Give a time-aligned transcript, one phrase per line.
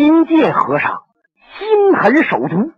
[0.00, 1.02] 新建和尚
[1.58, 2.72] 心狠手毒，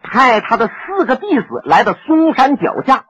[0.00, 3.04] 派他的四个弟子来到嵩山脚下，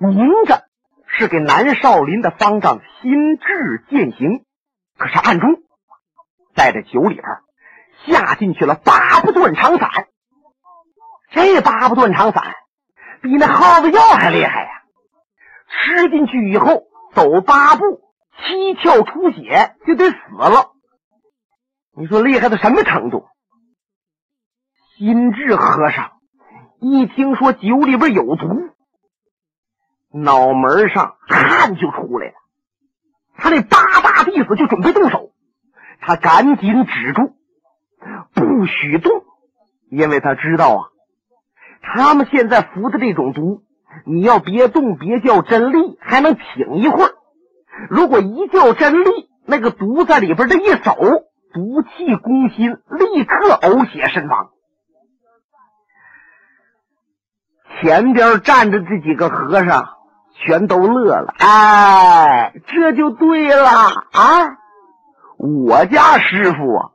[0.00, 0.64] 明着
[1.06, 4.44] 是给南少林的方丈心智践行，
[4.98, 5.62] 可是暗中
[6.56, 7.24] 在这酒里边
[8.04, 9.88] 下进去了八不断肠散。
[11.30, 12.42] 这八不断肠散
[13.22, 14.70] 比那耗子药还厉害呀！
[15.68, 16.82] 吃进去以后，
[17.14, 18.00] 走八步，
[18.38, 20.71] 七窍出血就得死了。
[21.94, 23.26] 你说厉害到什么程度？
[24.96, 26.12] 心智和尚
[26.80, 28.46] 一听说酒里边有毒，
[30.12, 32.34] 脑门上汗就出来了。
[33.36, 35.32] 他那八大弟子就准备动手，
[36.00, 37.34] 他赶紧止住，
[38.34, 39.12] 不许动，
[39.90, 40.88] 因为他知道啊，
[41.82, 43.64] 他们现在服的这种毒，
[44.06, 47.14] 你要别动，别叫真力，还能挺一会儿。
[47.90, 49.10] 如果一叫真力，
[49.46, 50.96] 那个毒在里边这一走。
[51.52, 54.50] 毒气攻心，立刻呕血身亡。
[57.80, 59.96] 前边站着这几个和尚
[60.34, 64.58] 全都乐了，哎，这就对了啊！
[65.38, 66.90] 我家师傅啊，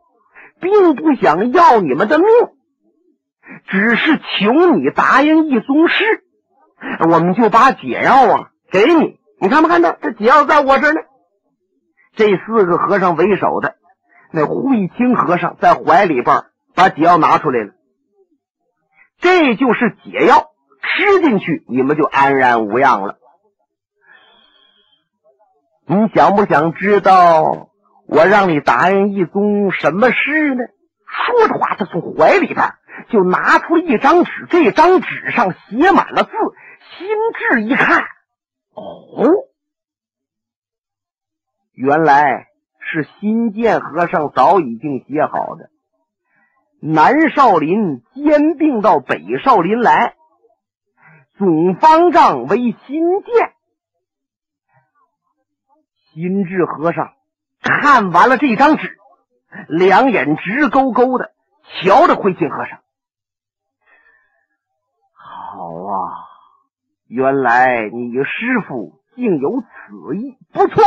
[0.61, 2.27] 并不想要你们的命，
[3.67, 6.23] 只是求你答应一宗事，
[7.01, 9.19] 我们就把解药啊给你。
[9.39, 9.91] 你看没看到？
[10.01, 11.01] 这解药在我这呢。
[12.15, 13.75] 这四个和尚为首的。
[14.31, 17.73] 那慧清和尚在怀里边把解药拿出来了，
[19.19, 23.17] 这就是解药，吃进去你们就安然无恙了。
[25.85, 27.69] 你想不想知道
[28.07, 30.63] 我让你答应一宗什么事呢？
[31.07, 32.73] 说着话，他从怀里边
[33.09, 36.31] 就拿出了一张纸，这张纸上写满了字。
[36.97, 38.03] 心智一看，
[38.73, 39.23] 哦，
[41.73, 42.47] 原来。
[42.89, 45.69] 是新建和尚早已经写好的，
[46.79, 50.15] 南少林兼并到北少林来，
[51.37, 53.53] 总方丈为新建。
[56.13, 57.13] 心智和尚
[57.61, 58.97] 看完了这张纸，
[59.67, 61.33] 两眼直勾勾的
[61.81, 62.79] 瞧着慧清和尚。
[65.11, 66.13] 好啊，
[67.07, 70.83] 原来你师傅竟有此意，不错。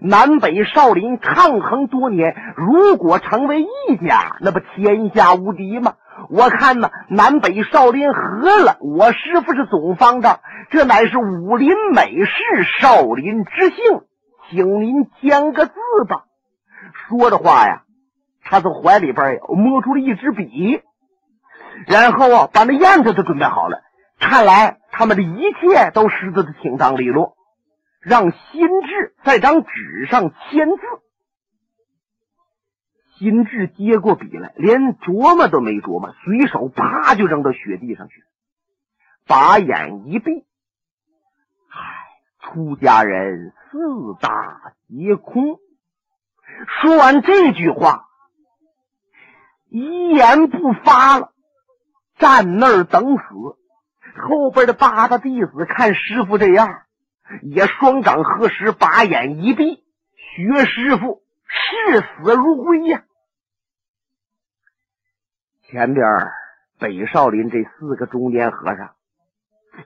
[0.00, 5.94] 南北少林抗衡多年，如果成为一家，那不天下无敌吗？
[6.30, 12.32] 我看呢，南北少林合了，我师傅是总方丈，这乃是武林美事，
[12.80, 13.76] 少林之幸，
[14.50, 15.72] 请您签个字
[16.08, 16.24] 吧。
[17.08, 17.82] 说着话呀，
[18.42, 20.80] 他从怀里边摸出了一支笔，
[21.86, 23.82] 然后啊，把那砚子都准备好了。
[24.18, 27.35] 看来他们的一切都实的挺当利落。
[28.06, 30.82] 让心智在张纸上签字。
[33.18, 38.22] 心智接过笔来，连琢磨都没琢磨，随手啪就扔到雪地上去，
[39.26, 40.46] 把眼一闭。
[41.68, 42.06] 唉，
[42.38, 45.58] 出家人四大皆空。
[46.80, 48.06] 说完这句话，
[49.68, 51.32] 一言不发了，
[52.18, 53.24] 站那儿等死。
[54.28, 56.85] 后边的八大弟子看师傅这样。
[57.42, 63.04] 也双掌合十，把眼一闭，学师傅视死如归呀。
[65.68, 66.06] 前边
[66.78, 68.94] 北少林这四个中年和尚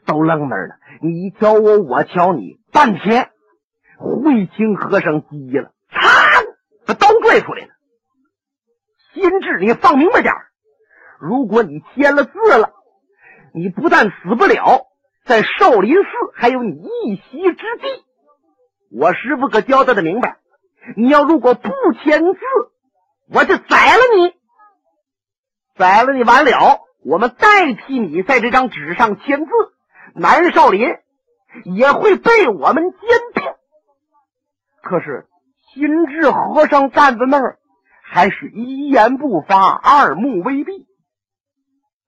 [0.05, 3.31] 都愣那儿了，你瞧我，我瞧你，半天，
[3.97, 6.01] 慧清和尚急了，嚓，
[6.87, 7.73] 把刀拽出来了。
[9.15, 10.35] 心智，你放明白点
[11.19, 12.75] 如果你签了字了，
[13.55, 14.90] 你不但死不了。
[15.25, 18.05] 在少林寺还有你一席之地，
[18.91, 20.39] 我师傅可交代的明白。
[20.97, 21.71] 你要如果不
[22.03, 22.41] 签字，
[23.33, 24.35] 我就宰了你。
[25.77, 29.51] 宰了你完了，我们代替你在这张纸上签字，
[30.15, 30.89] 南少林
[31.65, 33.01] 也会被我们兼
[33.35, 33.45] 并。
[34.83, 35.27] 可是
[35.73, 37.59] 心智和尚站在那儿，
[38.03, 40.87] 还是一言不发，二目微闭，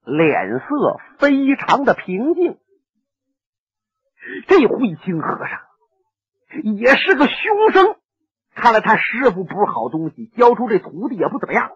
[0.03, 2.57] 脸色非常的平静。
[4.47, 5.59] 这慧清和尚
[6.77, 7.95] 也是个凶生，
[8.55, 11.71] 看来他师傅不是好东西，教出这徒弟也不怎么样。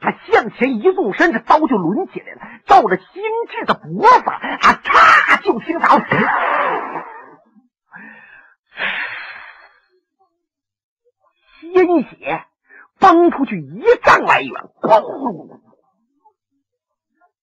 [0.00, 5.42] 他向前一纵身，这刀就抡起来了，照着心智的脖子啊，嚓！
[5.42, 5.98] 就听到
[11.60, 12.44] 鲜血
[12.98, 15.60] 崩出去一丈来远，咣！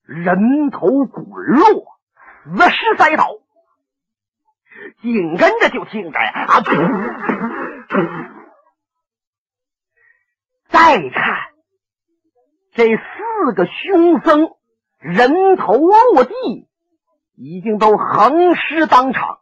[0.05, 1.85] 人头滚落，
[2.43, 3.29] 死尸栽倒。
[5.01, 6.61] 紧跟着就听着呀，啊！
[10.69, 11.49] 再看
[12.73, 14.49] 这四个凶僧
[14.99, 16.67] 人头落地，
[17.35, 19.39] 已经都横尸当场。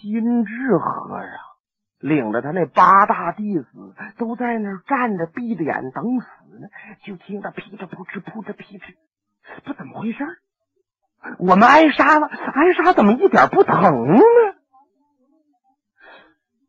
[0.00, 1.28] 心智和尚
[1.98, 3.66] 领着他那八大弟子
[4.18, 6.26] 都在那儿站着，闭着眼等死
[6.60, 6.68] 呢。
[7.04, 8.94] 就听着噼里扑哧、扑哧噼哧，
[9.64, 10.24] 不怎么回事
[11.38, 14.22] 我们挨杀了，挨杀怎么一点不疼呢？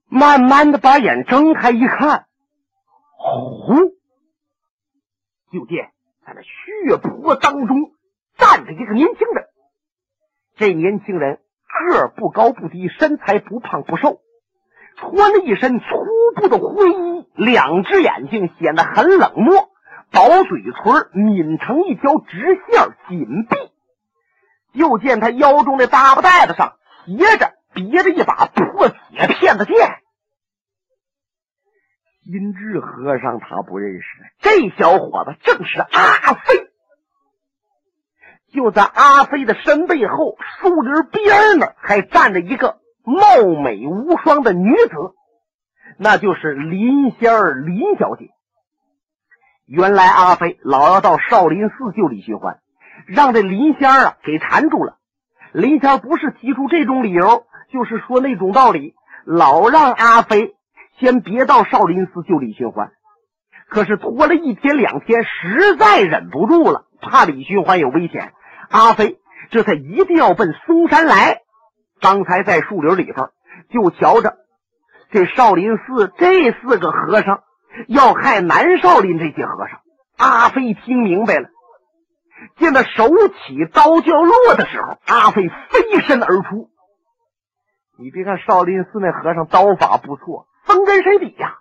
[0.10, 2.26] 慢慢的把眼睁开一看，
[3.20, 3.76] 哦，
[5.52, 5.92] 就见
[6.26, 7.92] 在那血泊当中
[8.38, 9.46] 站着一个年轻人。
[10.56, 11.40] 这年轻人
[11.90, 14.22] 个儿不高不低，身材不胖不瘦，
[14.96, 15.86] 穿了一身粗
[16.36, 19.70] 布的灰衣，两只眼睛显得很冷漠，
[20.10, 23.67] 薄嘴唇抿成一条直线，紧闭。
[24.74, 29.76] 就见他腰中的大布袋子上斜着别着一把破铁片子剑。
[32.24, 34.08] 金智和尚他不认识，
[34.40, 36.68] 这小伙子正是阿飞。
[38.54, 44.96] 就在阿飞的身背后，树林边呢，还站着一个貌美无双的女子，
[45.98, 48.30] 那就是林仙儿林小姐。
[49.66, 52.60] 原来阿飞老要到少林寺救李寻欢，
[53.06, 54.98] 让这林仙儿啊给缠住了。
[55.52, 58.96] 林仙儿不是提出这种理由，就是说那种道理，
[59.26, 60.56] 老让阿飞。
[61.00, 62.92] 先别到少林寺救李寻欢，
[63.70, 68.34] 可是拖了一天两天，实在忍不住了，怕李寻欢有危险，
[68.72, 69.20] 阿飞
[69.52, 71.42] 这才一定要奔嵩山来。
[72.02, 73.30] 刚才在树林里头，
[73.70, 74.38] 就瞧着
[75.12, 77.44] 这少林寺这四个和尚
[77.88, 79.80] 要害南少林这些和尚。
[80.18, 81.50] 阿飞听明白了，
[82.58, 86.70] 见他手起刀就要落的时候，阿飞飞身而出。
[88.00, 90.48] 你别看少林寺那和尚刀法不错。
[90.66, 91.60] 分跟谁比呀？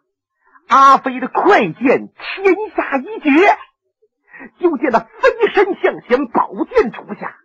[0.69, 3.31] 阿飞的快剑天下一绝，
[4.59, 7.37] 就见他飞身向前，宝剑出下，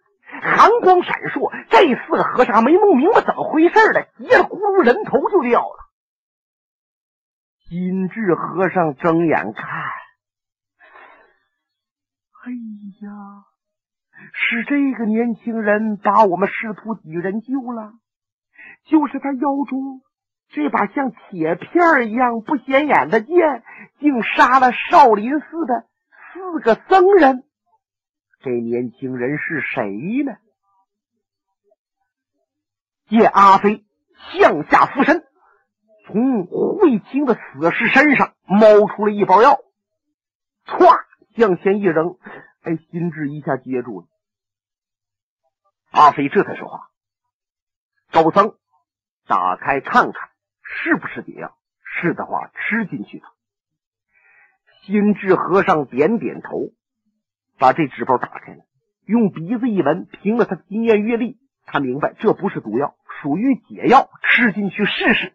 [0.41, 1.51] 寒光闪烁。
[1.69, 5.77] 这四个和尚没弄明白怎么回事的，一咕噜人头就掉了。
[7.69, 9.63] 金智和尚睁眼看，
[12.43, 12.51] 哎
[13.01, 13.45] 呀，
[14.33, 17.93] 是这个年轻人把我们师徒几人救了，
[18.85, 20.01] 就是他腰中。
[20.49, 23.63] 这把像铁片一样不显眼的剑，
[23.99, 25.85] 竟杀了少林寺的
[26.33, 27.43] 四个僧人。
[28.41, 30.33] 这年轻人是谁呢？
[33.07, 33.85] 见阿飞
[34.33, 35.23] 向下俯身，
[36.07, 39.59] 从慧清的死尸身上猫出了一包药，
[40.65, 40.99] 歘
[41.35, 42.17] 向前一扔，
[42.61, 44.07] 哎，心智一下接住了。
[45.91, 46.89] 阿飞这才说话
[48.11, 48.55] ：“高僧，
[49.27, 50.29] 打开看看。”
[50.63, 51.57] 是不是解药？
[51.83, 53.27] 是的话，吃进去吧。
[54.83, 56.71] 心智和尚点点头，
[57.59, 58.63] 把这纸包打开了，
[59.05, 65.33] 用鼻子一闻，凭了他的经验阅历，他明白这不是毒药，属于解药，吃进去试试。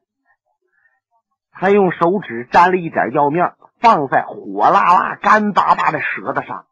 [1.52, 6.67] 他用手指沾了一点药面，放在火辣辣、干巴巴的舌头上，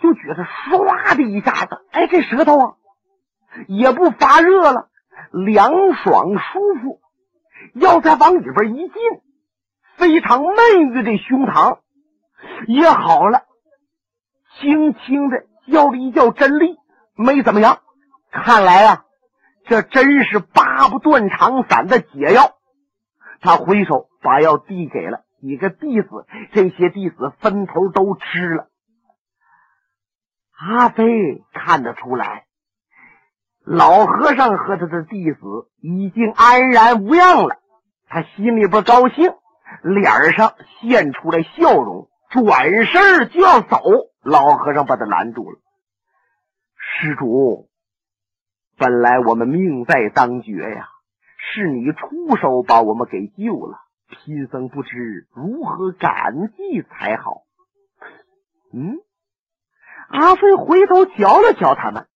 [0.00, 2.74] 就觉得唰的一下子，哎，这舌头啊
[3.68, 4.88] 也不发热了，
[5.30, 7.00] 凉爽舒服。
[7.74, 8.94] 要再往里边一进，
[9.96, 11.78] 非常闷郁的胸膛
[12.66, 13.44] 也好了，
[14.60, 16.76] 轻轻的叫了一叫真力，
[17.14, 17.80] 没怎么样。
[18.30, 19.04] 看来啊，
[19.66, 22.56] 这真是八不断肠散的解药。
[23.40, 26.08] 他挥手把药递给了几个弟子，
[26.52, 28.70] 这些弟子分头都吃了。
[30.56, 32.46] 阿飞看得出来。
[33.62, 35.38] 老和尚和他的弟子
[35.82, 37.58] 已经安然无恙了，
[38.08, 39.34] 他心里边高兴，
[39.82, 43.76] 脸上现出来笑容，转身就要走。
[44.22, 45.58] 老和尚把他拦住了
[47.02, 47.68] ：“施主，
[48.78, 50.88] 本来我们命在当绝呀，
[51.36, 53.83] 是你出手把我们给救了，
[54.14, 57.42] 贫僧不知如何感激才好。”
[58.72, 58.98] 嗯，
[60.08, 62.06] 阿飞回头瞧了瞧他们。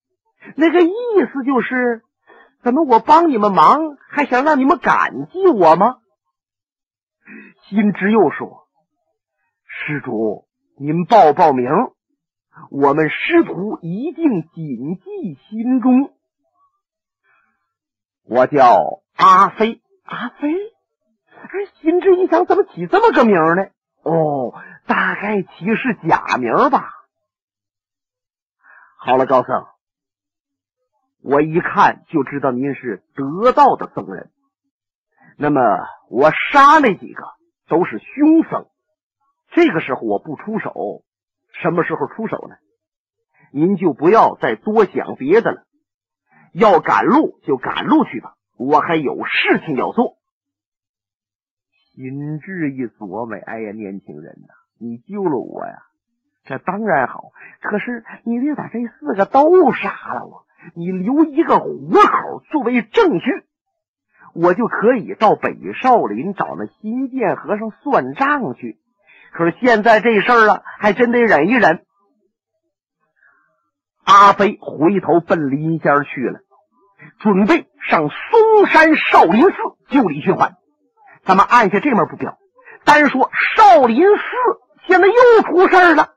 [0.56, 0.92] 那个意
[1.32, 2.02] 思就是，
[2.62, 5.98] 怎么我帮你们忙，还想让你们感激我吗？
[7.68, 8.66] 心知又说
[9.68, 11.68] ：“施主，您报报名，
[12.70, 16.14] 我们师徒一定谨记心中。
[18.24, 20.54] 我叫阿飞，阿飞。
[21.42, 23.68] 哎，心知一想，怎么起这么个名呢？
[24.02, 24.54] 哦，
[24.86, 26.90] 大概起是假名吧。
[28.98, 29.66] 好了，高僧。”
[31.20, 34.30] 我一看就知道您是得道的僧人，
[35.36, 35.60] 那么
[36.08, 37.24] 我杀那几个
[37.66, 38.66] 都是凶僧，
[39.50, 41.02] 这个时候我不出手，
[41.60, 42.54] 什么时候出手呢？
[43.52, 45.64] 您就不要再多想别的了，
[46.52, 50.17] 要赶路就赶路去吧，我还有事情要做。
[51.98, 55.82] 心智一琢磨，哎呀，年轻人呐，你救了我呀，
[56.44, 57.32] 这当然好。
[57.60, 63.42] 可是你得把这四个都杀了我，你留一个活口作为证据，
[64.32, 68.78] 我就可以到北少林找那新建和尚算账去。
[69.32, 71.84] 可是现在这事儿啊，还真得忍一忍。
[74.04, 76.38] 阿飞回头奔林仙去了，
[77.18, 79.56] 准备上嵩山少林寺
[79.88, 80.57] 救李寻欢。
[81.28, 82.38] 咱们按下这面不表，
[82.86, 84.22] 单说少林寺
[84.86, 86.14] 现在又出事了。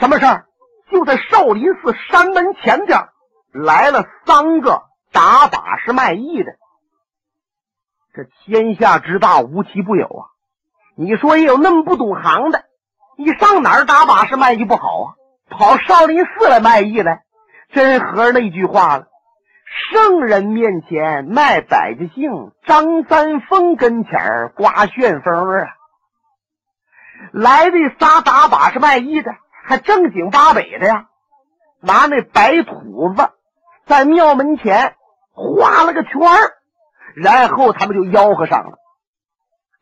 [0.00, 0.46] 什么事儿？
[0.90, 3.06] 就在少林寺山门前边
[3.52, 6.52] 来了三个打把式卖艺的。
[8.14, 10.24] 这天下之大，无奇不有啊！
[10.96, 12.64] 你说也有那么不懂行的，
[13.18, 15.06] 你上哪儿打把式卖艺不好啊？
[15.50, 17.24] 跑少林寺来卖艺来，
[17.74, 19.07] 真合那句话了。
[19.90, 25.68] 圣人面前卖百家姓，张三丰跟前刮旋风啊！
[27.32, 29.30] 来的仨打把式卖艺的，
[29.64, 31.06] 还正经八百的呀，
[31.80, 33.30] 拿那白土子
[33.86, 34.94] 在庙门前
[35.32, 36.12] 画了个圈
[37.14, 38.78] 然后他们就吆喝上了：“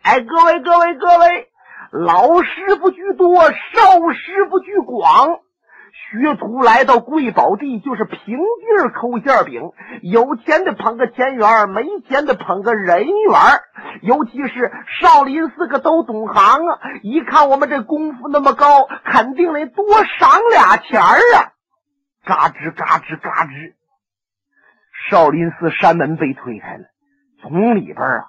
[0.02, 1.48] 哎，各位各位各位，
[1.92, 3.52] 老师傅居多，少
[4.12, 5.40] 师傅居广。”
[6.10, 9.72] 学徒来到贵宝地，就是平地抠馅饼。
[10.02, 13.40] 有钱的捧个钱元，没钱的捧个人缘。
[14.02, 14.70] 尤其是
[15.00, 21.52] 少林寺个都懂行啊，一看我们这功夫那么高，肯定得多赏俩钱儿啊！
[22.24, 23.74] 嘎吱嘎吱嘎吱，
[25.08, 26.84] 少林寺山门被推开了，
[27.40, 28.26] 从里边啊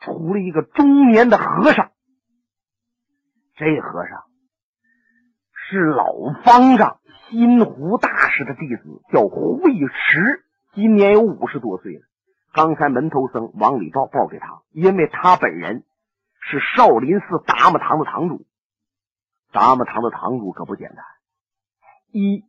[0.00, 1.90] 出了一个中年的和尚。
[3.56, 4.24] 这和尚
[5.68, 6.06] 是老
[6.44, 6.98] 方丈。
[7.28, 10.44] 新湖大师的弟子叫慧池，
[10.74, 12.02] 今年有五十多岁了。
[12.52, 15.82] 刚才门头僧往里报，报给他，因为他本人
[16.40, 18.46] 是少林寺达摩堂的堂主。
[19.50, 21.04] 达摩堂的堂主可不简单，
[22.12, 22.44] 一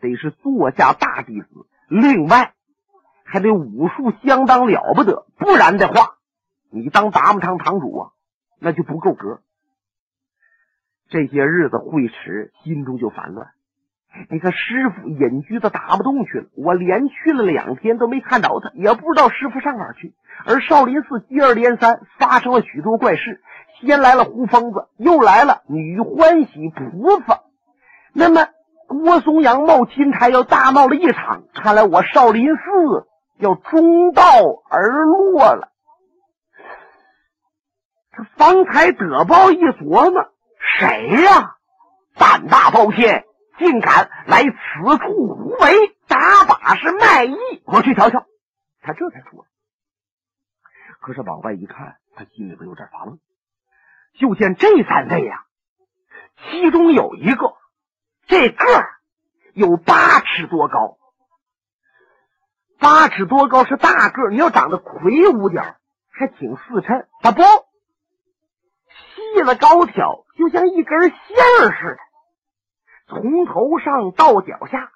[0.00, 1.48] 得是座下大弟子，
[1.88, 2.54] 另外
[3.24, 6.16] 还得武术相当了不得，不然的话，
[6.70, 8.10] 你当达摩堂堂主啊，
[8.58, 9.42] 那就不够格。
[11.14, 13.50] 这些日子，慧池心中就烦乱。
[14.30, 20.12] 你看，师傅隐居的打不动去了，我连去了两天都没看着他，也不知道师傅上哪儿去。
[20.44, 23.40] 而少林寺接二连三发生了许多怪事，
[23.80, 27.42] 先来了胡疯子，又来了女欢喜菩萨，
[28.12, 28.48] 那么
[28.88, 33.06] 郭松阳冒金台要大闹了一场，看来我少林寺
[33.38, 34.24] 要中道
[34.68, 35.68] 而落了。
[38.16, 40.33] 这方才得报一琢磨，
[40.78, 41.56] 谁呀？
[42.14, 43.24] 胆大包天！
[43.56, 47.36] 竟敢来此处胡为，打把式卖艺！
[47.66, 48.26] 我去瞧瞧。
[48.82, 49.46] 他这才出来，
[51.00, 53.20] 可是往外一看，他心里边有点发愣。
[54.18, 55.44] 就见这三位呀，
[56.36, 57.54] 其中有一个，
[58.26, 58.66] 这个
[59.52, 60.98] 有八尺多高，
[62.80, 65.76] 八尺多高是大个你要长得魁梧点
[66.10, 67.08] 还挺四衬。
[67.20, 67.42] 他不，
[69.14, 71.16] 细了高挑，就像一根线
[71.60, 71.98] 儿似的。
[73.06, 74.90] 从头上到脚下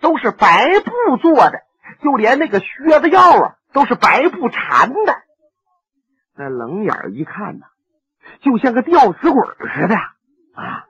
[0.00, 1.60] 都是白布做的，
[2.02, 5.22] 就连那个靴子腰啊都是白布缠的。
[6.34, 7.66] 那冷眼一看呢，
[8.40, 9.42] 就像个吊死鬼
[9.74, 10.84] 似的啊。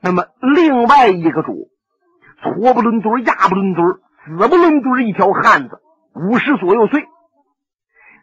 [0.00, 1.70] 那么另外一个主，
[2.42, 5.80] 矬不伦墩、压不伦墩、死不伦墩一条汉子，
[6.14, 7.06] 五十左右岁，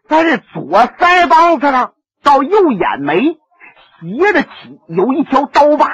[0.08, 3.38] 在这左腮帮子上到右眼眉
[4.00, 5.86] 斜着起有一条刀疤。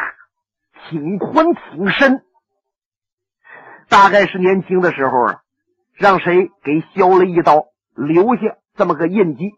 [0.90, 2.24] 挺宽挺深，
[3.88, 5.40] 大概是年轻的时候啊，
[5.94, 9.52] 让谁给削了一刀，留下这么个印记。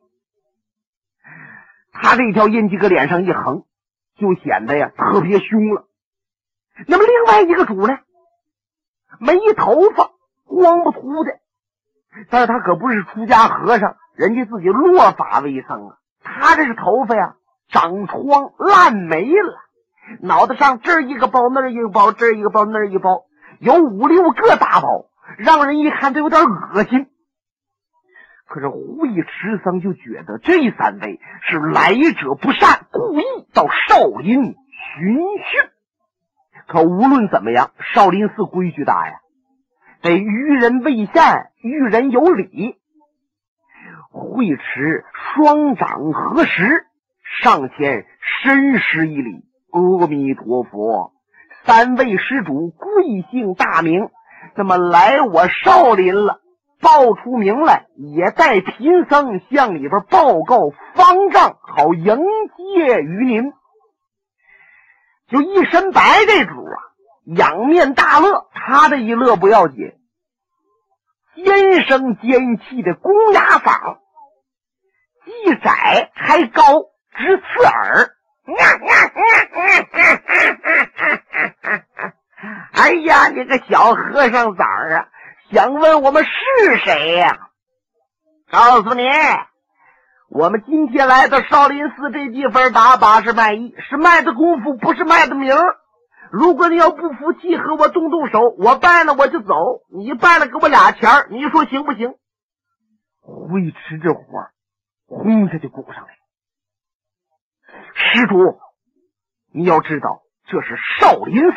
[1.93, 3.65] 他这条印记搁脸上一横，
[4.17, 5.89] 就显得呀特别凶了。
[6.87, 7.99] 那么另外一个主呢，
[9.19, 10.11] 没头发，
[10.45, 11.41] 光不秃的，
[12.29, 15.97] 但是他可不是出家和尚，人家自己落发为僧啊。
[16.23, 17.37] 他这是头发呀
[17.69, 18.25] 长疮
[18.59, 19.55] 烂没了。
[20.21, 23.25] 脑袋上这一个包，那一个包，这一个包，那一个包，
[23.59, 25.07] 有五六个大包，
[25.39, 27.07] 让人一看都有点恶心。
[28.47, 31.19] 可是慧持僧就觉得这三位
[31.49, 35.71] 是来者不善，故意到少林寻衅。
[36.69, 39.15] 可无论怎么样，少林寺规矩大呀，
[40.03, 42.77] 得于人为善，于人有礼。
[44.11, 46.87] 慧持双掌合十。
[47.43, 48.07] 上前
[48.43, 51.13] 深施一礼：“阿弥陀佛，
[51.65, 54.09] 三位施主贵姓大名？
[54.55, 56.41] 那么来我少林了，
[56.81, 63.53] 报出名来，也带贫僧向里边报告方丈，好迎接于您。”
[65.29, 66.77] 就一身白这主啊，
[67.25, 68.47] 仰面大乐。
[68.53, 69.93] 他这一乐不要紧，
[71.35, 73.99] 尖声尖气的公鸭嗓，
[75.25, 76.63] 既窄还高，
[77.15, 78.11] 直刺耳。
[82.73, 85.09] 哎呀，你个小和尚崽儿啊！
[85.51, 87.49] 想问我们是谁呀？
[88.51, 89.03] 告诉你，
[90.29, 95.79] 我们今天来到少林寺这地方打把式卖艺，是卖的功夫，不是卖的名儿。
[96.31, 99.55] 如果你要不服气，和我动动手，我拜了我就走。
[99.89, 102.15] 你拜了给我俩钱，你说行不行？
[103.23, 104.23] 慧持这火，
[105.07, 106.09] 轰下就鼓上来。
[107.95, 108.59] 施主，
[109.53, 111.57] 你要知道这是少林寺，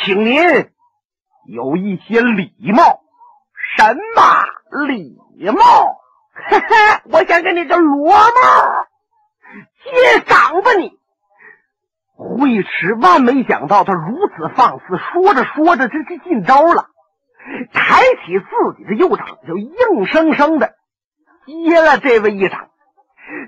[0.00, 0.40] 请您
[1.46, 3.00] 有一些礼貌。
[3.76, 4.22] 什么
[4.86, 5.16] 礼
[5.50, 6.00] 貌？
[6.34, 8.86] 哈哈，我想跟你这罗帽
[9.84, 10.98] 接掌吧你！
[12.16, 16.88] 慧持万没想到他如此放肆，说着说着这就进招了，
[17.72, 20.74] 抬起自己的右掌，就硬生生的
[21.46, 22.68] 接了这位一掌。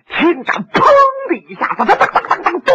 [0.07, 0.81] 青掌砰
[1.29, 2.75] 的一下子，当当当当当，咚！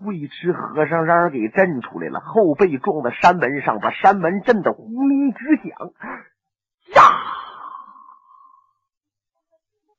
[0.00, 5.92] 慧持和尚让人给震出来了，后背撞在山门上，把山门震得轰鸣直响。
[6.94, 7.02] 呀！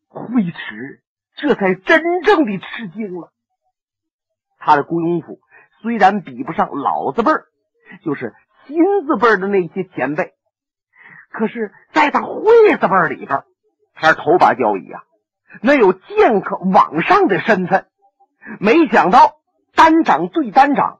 [0.09, 1.01] 慧持
[1.35, 3.31] 这才真正的吃惊了。
[4.57, 5.39] 他的功夫
[5.81, 7.45] 虽然比不上老子辈儿，
[8.03, 8.33] 就是
[8.65, 10.33] 新字辈的那些前辈，
[11.29, 13.43] 可是在他会子辈里边。
[13.99, 15.03] 他是头把交椅啊，
[15.61, 17.87] 那有剑客往上的身份。
[18.59, 19.33] 没想到
[19.75, 20.99] 单掌对单掌，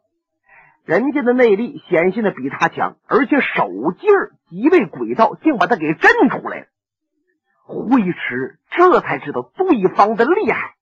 [0.83, 6.65] 人家的内力显现的比他强，而且手劲儿极为诡道，竟把他给震出来了。
[7.65, 10.75] 慧持这才知道对方的厉害，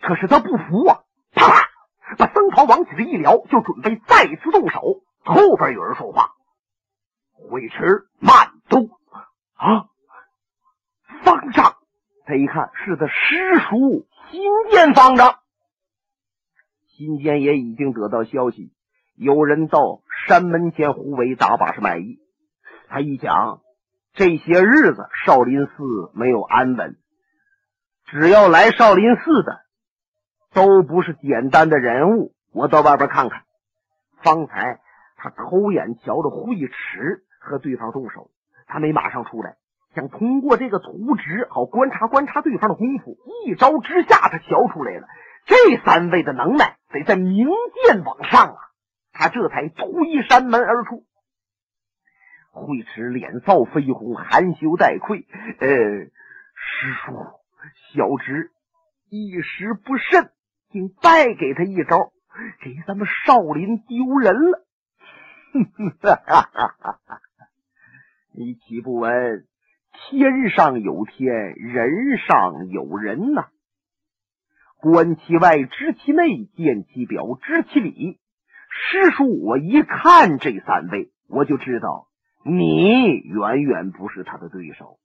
[0.00, 1.00] 可是他不服啊！
[1.34, 1.68] 啪，
[2.16, 5.02] 把僧袍往起这一撩，就准备再次动手。
[5.24, 6.30] 后边有人说话
[7.32, 8.90] ：“慧持，慢动
[9.54, 9.84] 啊！”
[11.22, 11.76] 方丈，
[12.24, 15.36] 他一看是他师叔新建方丈。
[16.86, 18.72] 新建也已经得到消息，
[19.14, 22.18] 有人到山门前胡为打把式卖艺。
[22.88, 23.60] 他一想，
[24.12, 26.96] 这些日子少林寺没有安稳，
[28.06, 29.60] 只要来少林寺的
[30.52, 32.34] 都不是简单的人物。
[32.52, 33.44] 我到外边看看。
[34.22, 34.80] 方才
[35.16, 38.30] 他偷眼瞧着慧持和对方动手，
[38.66, 39.56] 他没马上出来。
[39.94, 43.18] 想通过这个图纸，好观察观察对方的功夫。
[43.44, 45.08] 一招之下，他瞧出来了，
[45.46, 47.48] 这三位的能耐得在明
[47.84, 48.56] 剑往上啊！
[49.12, 51.04] 他这才推山门而出。
[52.52, 55.26] 慧持脸臊绯红，含羞带愧
[55.58, 56.10] ：“呃，师
[57.04, 57.12] 叔，
[57.92, 58.52] 小侄
[59.08, 60.30] 一时不慎，
[60.70, 62.12] 竟败给他一招，
[62.62, 64.64] 给咱们少林丢人了。”
[65.52, 67.20] 哼哼，哈哈哈哈哈
[68.32, 69.46] 你岂不闻？
[70.08, 73.48] 天上有天，人上有人呐。
[74.80, 78.18] 观其外，知其内；见其表，知其里。
[78.70, 82.06] 师叔，我一看这三位，我就知道
[82.44, 84.98] 你远远不是他的对手。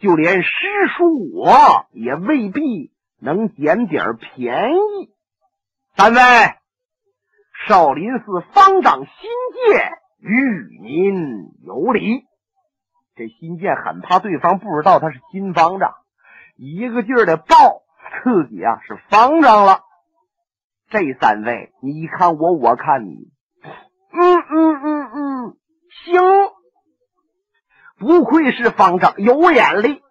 [0.00, 0.50] 就连师
[0.96, 5.10] 叔我也未必能捡点便宜。
[5.96, 6.20] 三位，
[7.66, 12.24] 少林寺方丈新界与您有礼。
[13.14, 15.92] 这新建很怕对方不知道他是新方丈，
[16.56, 17.82] 一个劲儿的报
[18.24, 19.80] 自己啊是方丈了。
[20.88, 23.30] 这三位，你看我，我看你，
[24.12, 25.56] 嗯嗯嗯嗯，
[26.04, 26.22] 行，
[27.98, 30.02] 不愧是方丈，有眼力，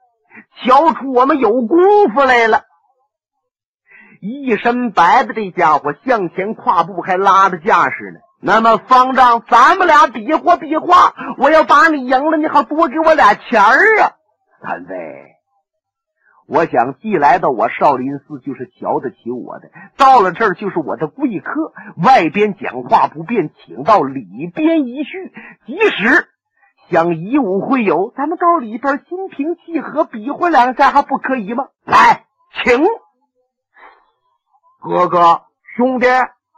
[0.63, 1.77] 瞧出我们有功
[2.13, 2.63] 夫来了。
[4.21, 8.19] 一身白的这家伙向前跨步，还拉着架势呢。
[8.43, 14.17] 那么方丈，咱们俩比划比划，我要把你赢了，你好多给我俩钱儿啊！
[14.63, 14.95] 谭飞，
[16.47, 21.71] 我想既来到我少林寺，就是瞧得起我的；到了这儿，就是我的贵客。
[22.03, 25.31] 外边讲话不便，请到里边一叙。
[25.67, 26.27] 即使
[26.89, 31.67] 想以武会友，咱们到里边心平气和比划两下，还不可以吗？
[31.85, 32.25] 来，
[32.63, 32.83] 请
[34.79, 35.43] 哥哥
[35.75, 36.07] 兄弟，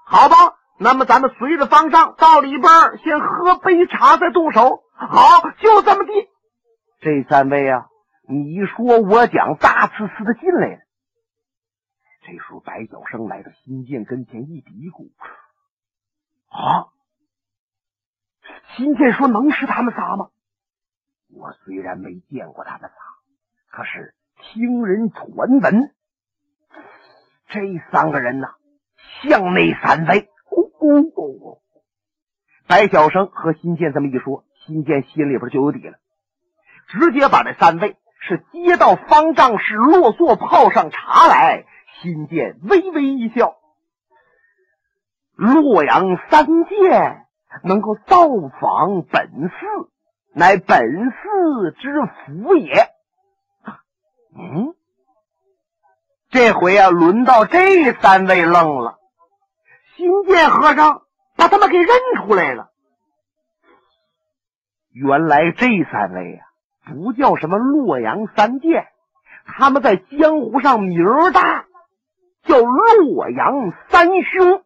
[0.05, 0.35] 好吧。
[0.83, 2.69] 那么咱们随着方丈到里边，
[3.01, 4.83] 先喝杯茶，再动手。
[4.93, 6.11] 好，就这么地。
[6.99, 7.87] 这三位啊，
[8.27, 10.79] 你说我讲，大呲呲的进来了。
[12.25, 15.09] 这时候，白晓生来到新建跟前，一嘀咕
[16.51, 16.91] ：“啊！”
[18.75, 20.31] 新建说：“能是他们仨吗？”
[21.33, 22.95] 我虽然没见过他们仨，
[23.71, 25.29] 可是听人传
[25.61, 25.95] 闻，
[27.47, 28.49] 这三个人呐，
[29.21, 30.29] 像那三位。
[32.67, 35.97] 白晓生和新建这么一说，新建心里边就有底了，
[36.87, 41.65] 直接把这三位是接到方丈室落座泡上茶来。
[42.01, 43.55] 新建微微一笑，
[45.35, 47.27] 洛阳三剑
[47.63, 48.27] 能够造
[48.59, 49.89] 访本寺。
[50.35, 52.73] 乃本寺之福也。
[54.35, 54.73] 嗯，
[56.31, 58.97] 这回啊，轮到这三位愣了。
[60.03, 61.03] 新剑和尚
[61.37, 61.87] 把他们给认
[62.17, 62.71] 出来了。
[64.91, 68.87] 原来这三位啊，不叫什么洛阳三剑，
[69.45, 71.67] 他们在江湖上名大，
[72.43, 74.61] 叫洛阳三兄。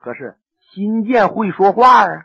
[0.00, 0.36] 可是
[0.72, 2.24] 新建会说话啊。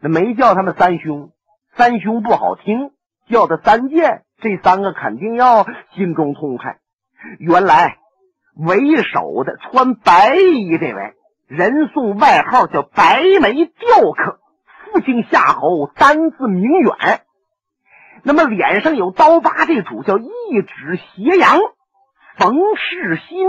[0.00, 1.32] 那没叫他们三兄，
[1.76, 2.92] 三兄不好听，
[3.28, 6.78] 叫他三剑，这三个肯定要心中痛快。
[7.38, 7.98] 原来
[8.58, 11.14] 为首的穿白衣这位
[11.46, 14.40] 人送外号叫白眉雕刻，
[14.92, 17.22] 父亲夏侯，单字明远。
[18.24, 20.28] 那么脸上有刀疤，这主叫一
[20.66, 21.58] 指斜阳，
[22.36, 23.48] 冯世新。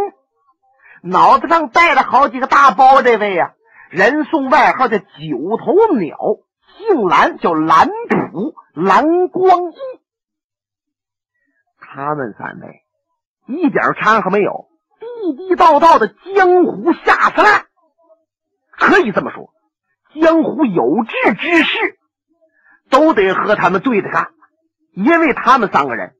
[1.01, 3.53] 脑子上戴了好几个大包，这位呀。
[3.89, 6.17] 人送外号叫九头鸟，
[6.77, 9.75] 姓蓝，叫蓝普蓝光义。
[11.79, 12.83] 他们三位
[13.47, 14.68] 一点掺和没有，
[14.99, 17.65] 地地道道的江湖下三滥。
[18.71, 19.51] 可以这么说，
[20.21, 21.97] 江湖有志之士
[22.89, 24.31] 都得和他们对着干，
[24.93, 26.13] 因为他们三个人。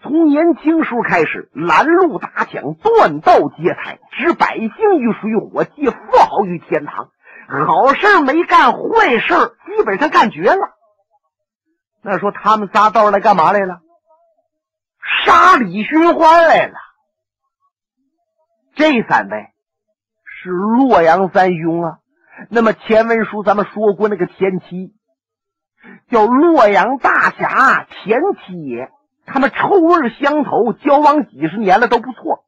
[0.00, 7.10] 从年轻时候开始，拦路打抢，断道劫财，置百姓于水火，借富豪于天堂。
[7.48, 9.34] 好事没干，坏事
[9.66, 10.76] 基本上干绝了。
[12.02, 13.80] 那说他们仨到这来干嘛来了？
[15.24, 16.74] 杀李寻欢来了。
[18.78, 19.48] 这三位
[20.24, 21.98] 是洛阳三兄啊。
[22.48, 24.94] 那么前文书咱们说过，那个田七
[26.08, 28.88] 叫洛阳大侠田七爷。
[29.26, 32.44] 他们臭味相投，交往几十年了都不错。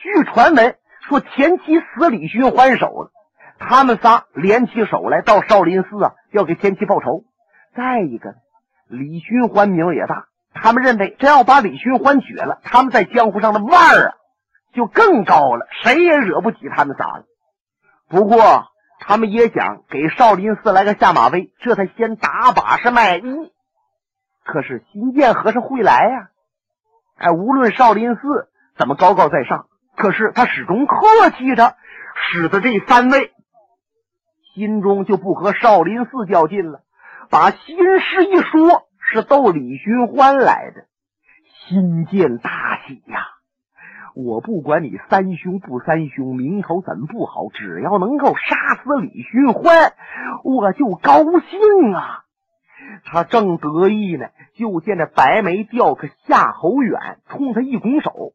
[0.00, 0.76] 据传闻
[1.08, 3.10] 说，前妻死李寻欢手了，
[3.58, 7.24] 他们仨联起手来到少林寺啊，要给前妻报仇。
[7.76, 8.36] 再一个呢，
[8.86, 14.14] 李寻欢名也大，他们认为只要把李寻欢绝了，他们在江湖上的腕儿啊
[14.72, 17.24] 就更高了，谁也惹不起他们仨了。
[18.08, 18.68] 不过，
[19.00, 23.22] 他们也想给少林寺来个下马威，这才先打把式卖艺。
[24.44, 26.28] 可是新建和尚会来呀，
[27.16, 28.20] 哎，无论少林寺
[28.76, 31.76] 怎么高高在上，可是他始终客气着，
[32.30, 33.32] 使得这三位
[34.54, 36.80] 心中就不和少林寺较劲了。
[37.30, 40.84] 把心事一说，是逗李寻欢来的。
[41.66, 43.26] 新建大喜呀！
[44.14, 49.94] 我不管你三兄不三兄，名头怎么不好，只要能够杀死李寻欢，
[50.44, 52.24] 我就高兴啊！
[53.04, 58.32] 他正得意呢，就见这白眉雕刻夏侯远冲他一拱手：“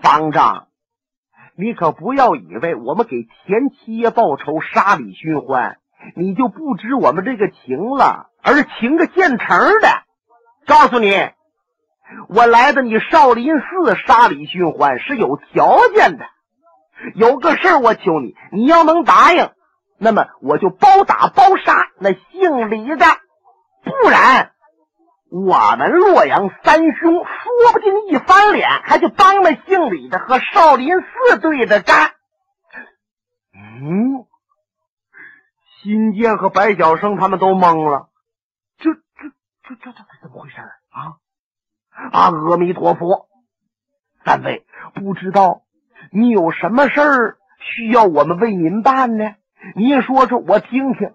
[0.00, 0.68] 方丈，
[1.56, 5.78] 你可不要以为我们给前七爷报仇杀李寻欢，
[6.16, 9.88] 你就不知我们这个情了，而情个现成的。
[10.66, 11.10] 告诉你，
[12.28, 16.24] 我来的你少林寺杀李寻欢是有条件的，
[17.14, 19.50] 有个事儿我求你，你要能答应，
[19.98, 23.06] 那么我就包打包杀那姓李的。”
[23.82, 24.52] 不然，
[25.30, 32.12] 我们洛阳三兄说不定一翻脸，还就帮那姓李的和少林寺对着干。
[33.54, 34.26] 嗯，
[35.82, 38.10] 新建和白晓生他们都懵了，
[38.78, 39.00] 这、这、
[39.62, 41.16] 这、这、这怎么回事啊？
[42.12, 43.28] 阿弥陀佛，
[44.24, 45.62] 三位不知道
[46.12, 49.34] 你有什么事儿需要我们为您办呢？
[49.76, 51.12] 您说说，我听听。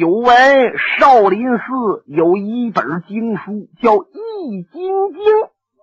[0.00, 5.22] 久闻少林寺有一本经书，叫《易筋经》，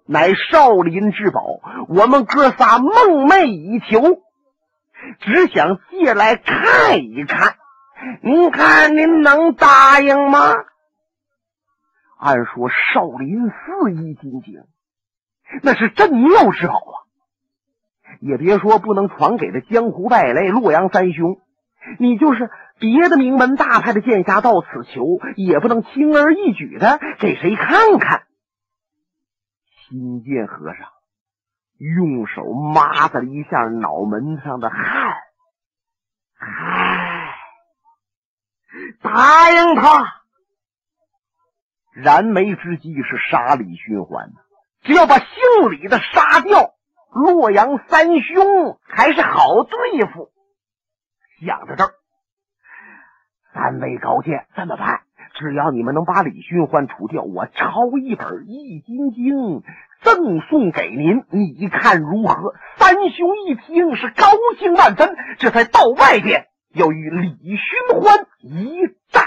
[0.06, 1.62] 乃少林之宝。
[1.88, 2.92] 我们哥仨梦
[3.28, 4.20] 寐以求，
[5.20, 7.56] 只想借来看一看。
[8.24, 10.56] 您看，您能答应吗？
[12.22, 13.54] 按说少林寺
[13.90, 14.54] 《易筋经》
[15.64, 16.94] 那是镇庙之宝啊，
[18.20, 21.42] 也别说不能传给这江湖败类洛阳三兄，
[22.00, 22.50] 你就是。
[22.80, 28.24] 别的名门大派的剑侠到此求，也不能轻而易举的给谁看看。
[29.88, 30.88] 新建和尚
[31.78, 34.80] 用手抹了一下脑门上的汗。
[36.40, 37.36] 唉，
[39.04, 40.21] 答应他。
[41.94, 44.32] 燃眉之计是杀李寻欢
[44.82, 45.28] 只要把姓
[45.72, 46.74] 李的杀掉，
[47.12, 50.32] 洛阳三兄还是好对付。
[51.46, 51.92] 想到这儿，
[53.54, 55.02] 三位高见，这么办？
[55.34, 59.36] 只要你们能把李寻欢除掉，我抄一本《易筋经》
[60.02, 62.54] 赠送给您，你看如何？
[62.78, 64.26] 三兄一听是高
[64.60, 69.24] 兴万分，这才到外边要与李寻欢一战。